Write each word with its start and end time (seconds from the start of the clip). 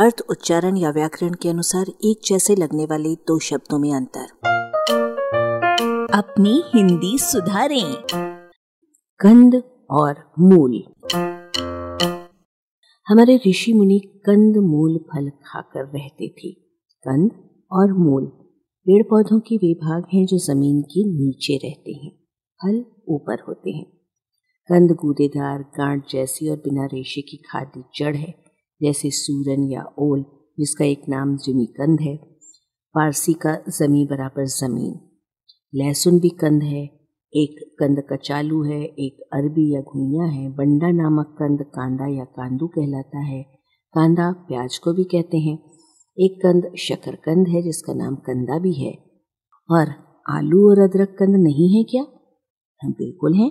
अर्थ, 0.00 0.22
उच्चारण 0.30 0.76
या 0.76 0.90
व्याकरण 0.90 1.34
के 1.34 1.48
अनुसार 1.48 1.86
एक 1.88 2.20
जैसे 2.26 2.56
लगने 2.56 2.84
वाले 2.84 3.14
दो 3.14 3.38
शब्दों 3.38 3.78
में 3.78 3.94
अंतर। 3.94 4.24
अपनी 6.14 6.62
हिंदी 6.74 7.18
सुधारें। 7.18 7.96
कंद 9.18 9.62
और 9.90 10.32
मूल। 10.38 10.82
हमारे 13.08 13.40
ऋषि 13.46 13.72
मुनि 13.72 13.98
कंद, 13.98 14.56
मूल, 14.56 14.98
फल 14.98 15.30
खाकर 15.30 15.84
रहते 15.84 16.28
थे। 16.28 16.50
कंद 17.02 17.30
और 17.72 17.92
मूल 17.92 18.26
पेड़ 18.86 19.02
पौधों 19.02 19.40
के 19.40 19.56
वे 19.56 19.74
भाग 19.74 20.04
हैं 20.14 20.26
जो 20.26 20.38
ज़मीन 20.38 20.82
के 20.82 21.04
नीचे 21.04 21.56
रहते 21.56 21.92
हैं। 21.92 22.12
फल 22.62 22.84
ऊपर 23.08 23.44
होते 23.48 23.70
हैं। 23.70 23.84
कंद, 24.68 24.90
गूदेदार, 24.92 25.58
गांठ 25.58 26.10
जैसी 26.10 26.48
और 26.48 26.56
बिना 26.56 26.84
रेशे 26.84 27.20
की 27.20 27.36
खाद्य 27.36 27.84
जड़ 27.96 28.16
है। 28.16 28.49
जैसे 28.82 29.10
सूरन 29.10 29.70
या 29.70 29.84
ओल, 29.98 30.24
जिसका 30.58 30.84
एक 30.84 31.02
नाम 31.08 31.36
जिमी 31.36 31.66
कंद 31.66 32.00
है। 32.00 32.16
पारसी 32.94 33.32
का 33.32 33.54
जमी 33.54 34.06
बराबर 34.06 34.44
ज़मीन। 34.44 35.00
लहसुन 35.74 36.20
भी 36.20 36.28
कंद 36.28 36.62
है, 36.62 37.00
एक 37.34 37.76
कंद 37.80 38.02
कचालू 38.12 38.62
है, 38.62 38.84
एक 38.84 39.20
अरबी 39.32 39.74
या 39.74 39.80
घुइया 39.80 40.24
है। 40.24 40.48
बंडा 40.48 40.90
नामक 40.90 41.26
कंद 41.26 41.62
कांदा 41.62 42.06
या 42.06 42.24
कांदू 42.24 42.66
कहलाता 42.66 43.18
है। 43.18 43.42
कांदा 43.94 44.32
प्याज 44.32 44.78
को 44.78 44.92
भी 44.92 45.04
कहते 45.04 45.38
हैं। 45.38 45.58
एक 46.18 46.38
कंद 46.46 46.74
शकरकंद 46.76 47.48
है, 47.48 47.62
जिसका 47.62 47.94
नाम 47.94 48.14
कंदा 48.16 48.58
भी 48.58 48.72
है। 48.72 48.98
और 49.70 49.88
आलू 50.28 50.70
और 50.70 50.78
अदरक 50.78 51.16
कंद 51.18 51.36
नहीं 51.36 51.76
है 51.76 51.84
क्या? 51.84 52.06
हम 52.82 52.92
बिल्कुल 52.92 53.34
हैं। 53.34 53.50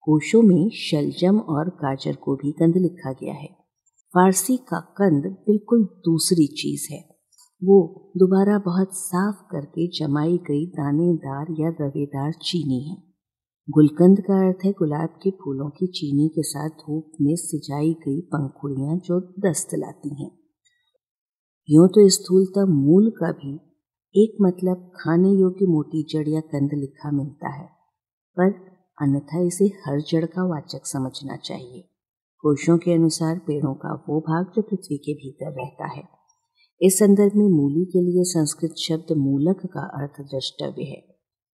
कोशों 0.00 0.42
में 0.42 0.70
शलजम 0.70 1.38
और 1.38 1.68
गाजर 1.68 2.16
को 2.16 2.36
भी 2.36 2.52
कंद 2.52 2.76
लिखा 2.76 3.12
गया 3.12 3.34
है। 3.34 3.65
फारसी 4.16 4.56
का 4.56 4.78
कंद 4.80 5.24
बिल्कुल 5.46 5.82
दूसरी 5.84 6.46
चीज़ 6.46 6.86
है। 6.92 6.98
वो 7.62 8.10
दोबारा 8.16 8.58
बहुत 8.58 8.88
साफ़ 8.92 9.42
करके 9.50 9.86
जमाई 9.88 10.36
गई 10.36 10.66
दानेदार 10.66 11.46
या 11.60 11.68
रवेदार 11.80 12.32
चीनी 12.32 12.80
है। 12.90 12.96
गुलकंद 13.70 14.20
का 14.20 14.38
अर्थ 14.46 14.64
है 14.64 14.72
गुलाब 14.72 15.08
के 15.22 15.30
फूलों 15.30 15.68
की 15.70 15.86
चीनी 15.86 16.28
के 16.28 16.42
साथ 16.42 16.68
धूप 16.68 17.12
में 17.20 17.34
सिजाई 17.36 17.92
गई 17.92 18.20
पंखुड़ियाँ 18.20 18.96
जो 18.96 19.20
दस्त 19.20 19.74
लाती 19.74 20.22
हैं। 20.22 20.30
यूँ 21.68 21.88
तो 21.88 22.08
स्थूलता 22.08 22.64
मूल 22.66 23.10
का 23.10 23.32
भी 23.32 23.54
एक 24.14 24.36
मतलब 24.42 24.90
खाने 24.96 25.30
योग्य 25.30 25.66
मोटी 25.66 26.02
जड़ 26.02 26.28
या 26.28 26.40
कंद 26.40 26.70
लिखा 26.74 27.10
मिलता 27.10 27.48
है, 27.48 27.66
पर 28.36 28.50
अन्यथा 28.98 29.46
इसे 29.46 29.64
हर 29.64 30.00
जड़ 30.00 30.24
का 30.24 30.44
वाचक 30.44 30.86
समझना 30.86 31.36
चाहिए। 31.36 31.84
कोशों 32.38 32.78
के 32.78 32.92
अनुसार 32.92 33.38
पेड़ों 33.38 33.74
का 33.74 34.04
वो 34.08 34.20
भाग 34.20 34.46
जो 34.56 34.62
पृथ्वी 34.62 34.98
के 34.98 35.14
भीतर 35.14 35.50
रहता 35.50 35.86
है। 35.86 36.02
इस 36.82 36.98
संदर्भ 36.98 37.32
में 37.34 37.48
मूली 37.48 37.84
के 37.84 38.00
लिए 38.00 38.24
संस्कृत 38.24 38.74
शब्द 38.78 39.16
मूलक 39.16 39.56
का 39.66 39.80
अर्थ 39.80 40.20
द्रष्टव्य 40.20 40.82
है। 40.82 41.16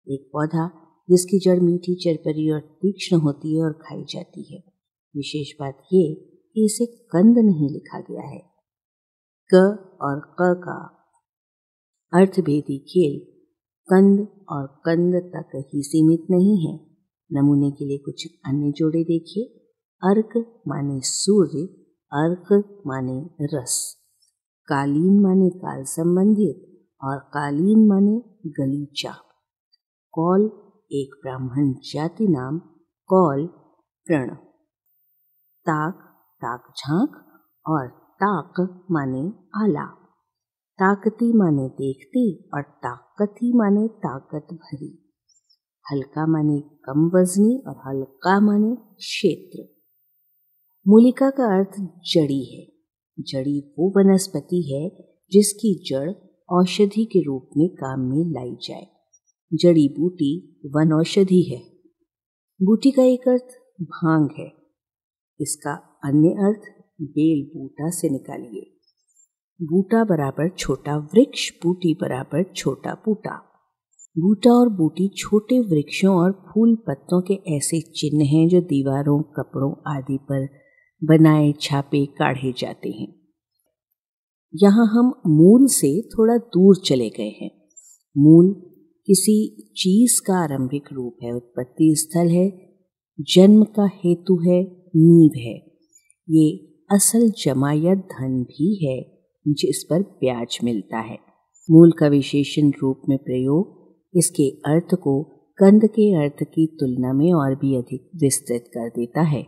एक 0.08 0.30
पौधा, 0.34 0.72
जिसकी 1.10 1.40
जड़ 1.40 1.60
मीठी, 1.60 1.96
चरपरी 1.96 2.52
और 2.52 2.60
तीक्ष्ण 2.60 3.18
होती 3.18 3.58
है 3.58 3.64
और 3.64 3.74
खाई 3.74 4.04
जाती 4.04 4.54
है। 4.54 4.64
विशेष 5.16 5.52
बात 5.60 5.78
ये 5.94 6.14
कि 6.54 6.66
इसे 6.66 6.86
कंद 6.86 7.38
नहीं 7.38 7.70
लिखा 7.70 8.00
गया 8.00 8.22
है। 8.22 8.42
क 9.54 9.56
और 10.02 10.20
क 10.20 10.36
का 10.42 10.94
अर्थभेदी 12.14 12.78
खेल 12.80 13.20
कंद 13.90 14.28
और 14.50 14.68
कंद 14.68 15.16
तक 15.16 15.72
ही 15.74 15.82
सीमित 15.84 16.28
नहीं 16.32 16.68
है। 16.68 16.80
नमूने 17.32 17.72
के 17.72 17.86
लिए 17.86 17.98
कुछ 17.98 18.28
अन्य 18.46 18.72
जोड़े 18.72 19.04
देखिए। 19.04 19.57
अर्क 20.04 20.62
माने 20.68 21.00
सूर्य, 21.02 21.62
अर्क 22.12 22.82
माने 22.88 23.30
रस। 23.42 23.98
कालीन 24.68 25.20
माने 25.20 25.50
काल 25.50 25.84
संबंधित 25.84 26.88
और 27.04 27.18
कालीन 27.18 27.88
माने 27.88 28.22
गलीचा। 28.48 29.12
कौल 30.12 30.42
एक 30.92 31.20
ब्राह्मण 31.24 31.74
जाति 31.74 32.28
नाम 32.28 32.60
कौल 33.06 33.48
प्रण। 34.06 34.36
ताक 35.66 35.94
ताक 36.36 36.74
झाँक 36.78 37.42
और 37.70 37.88
ताक 38.24 38.86
माने 38.92 39.34
आला। 39.56 39.86
ताकती 40.80 41.34
माने 41.34 41.70
देखती 41.70 42.50
और 42.54 42.62
ताकती 42.62 43.58
माने 43.58 43.88
ताकत 43.88 44.48
भरी। 44.54 45.14
हल्का 45.92 46.28
माने 46.28 46.60
कम 46.60 47.12
वजनी 47.16 47.64
और 47.68 47.76
हल्का 47.88 48.40
माने 48.40 48.76
क्षेत्र। 48.76 49.77
मूलिका 50.90 51.30
का 51.30 51.60
अर्थ 51.60 51.70
जड़ी 52.14 52.56
है। 52.56 52.68
जड़ी 53.20 53.74
वो 53.80 53.90
वनस्पति 53.90 54.62
है 54.62 55.06
जिसकी 55.32 55.86
जड़ 55.90 56.12
औषधि 56.50 57.06
के 57.06 57.22
रूप 57.22 57.50
में 57.58 57.70
काम 57.70 58.00
में 58.00 58.32
लाई 58.34 58.56
जाए। 58.64 58.88
जड़ी 59.54 59.90
बूटी 59.90 60.62
वन 60.66 60.94
औषधि 60.94 61.42
है। 61.42 61.62
बूटी 62.66 62.92
का 62.92 63.04
एक 63.04 63.28
अर्थ 63.28 63.48
भाँग 63.82 64.30
है। 64.40 64.52
इसका 65.40 66.00
अन्य 66.04 66.30
अर्थ 66.30 66.62
बेल 67.02 67.58
बूटा 67.58 67.90
से 67.90 68.10
निकालिए। 68.10 68.78
बूटा 69.62 70.04
बराबर 70.04 70.50
छोटा 70.50 70.98
वृक्ष, 70.98 71.52
बूटी 71.64 71.94
बराबर 71.94 72.54
छोटा 72.54 72.94
बूटा। 72.94 73.36
बूटा 74.18 74.52
और 74.52 74.70
बूटी 74.70 75.08
छोटे 75.08 75.60
वृक्षों 75.60 76.16
और 76.16 76.32
फूल 76.32 76.76
पत्तों 76.76 77.22
के 77.22 77.34
ऐसे 77.34 77.82
चिन्ह 77.82 78.26
हैं 78.26 78.48
जो 78.48 78.62
दीवारों, 78.62 79.22
कपड़ों 79.22 79.98
आदि 79.98 80.18
पर 80.18 80.67
बनाए 81.04 81.54
छापे 81.62 82.06
काढ़े 82.06 82.54
जाते 82.58 82.90
हैं। 82.90 83.16
यहाँ 84.56 84.86
हम 84.86 85.22
मूल 85.28 85.68
से 85.68 86.02
थोड़ा 86.02 86.38
दूर 86.38 86.76
चले 86.76 87.10
गए 87.10 87.38
हैं। 87.42 87.52
मूल 88.18 88.54
किसी 89.06 89.72
चीज़ 89.78 90.22
का 90.28 90.44
आरंभिक 90.44 90.84
रूप 90.94 91.18
है, 91.24 91.36
उत्पत्ति 91.36 91.96
स्थल 91.96 92.28
है, 92.28 92.76
जन्म 93.22 93.64
का 93.64 93.86
हेतु 93.86 94.40
है, 94.40 94.64
नींव 94.96 95.32
है। 95.38 95.72
ये 96.30 96.58
असल 96.92 97.30
जमा 97.30 97.72
या 97.72 97.96
धन 97.96 98.44
भी 98.44 98.86
है, 98.86 99.18
जिस 99.48 99.88
पर 99.90 100.02
ब्याज 100.02 100.60
मिलता 100.64 100.98
है। 100.98 101.20
मूल 101.72 101.92
का 101.92 102.08
विशेषण 102.08 102.72
रूप 102.82 103.02
में 103.10 103.18
प्रयोग 103.18 103.78
इसके 104.16 104.50
अर्थ 104.50 104.96
को 104.96 105.24
कंद 105.58 105.86
के 105.86 106.16
अर्थ 106.16 106.44
की 106.44 106.68
तुलना 106.68 107.14
में 107.14 107.34
और 107.34 107.56
भी 107.56 107.76
अधिक 107.76 108.10
विस्तृत 108.16 108.66
कर 108.68 108.90
देता 108.90 109.22
है। 109.22 109.46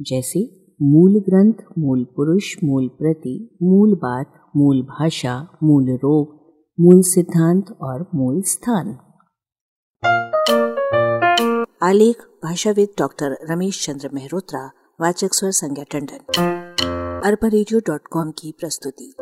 जैसे 0.00 0.65
मूल 0.82 1.20
ग्रंथ 1.20 1.64
मूल 1.78 2.04
पुरुष 2.04 2.54
मूल 2.64 2.88
प्रति 2.88 3.58
मूल 3.62 3.94
बात 3.94 4.32
मूल 4.56 4.82
भाषा 4.82 5.48
मूल 5.62 5.90
रोग 5.90 6.36
मूल 6.80 7.02
सिद्धांत 7.02 7.78
और 7.82 8.10
मूल 8.14 8.42
स्थान 8.42 8.98
आलेख, 11.82 12.20
भाषाविद 12.44 12.88
डॉक्टर 12.98 13.38
रमेश 13.50 13.86
चंद्र 13.86 14.10
मेहरोत्रा, 14.14 14.70
वाचक 15.00 15.28
स्वर 15.32 15.50
संज्ञा 15.50 15.84
टंडन। 15.90 16.34
अरबा 17.24 18.30
की 18.30 18.52
प्रस्तुति। 18.60 19.14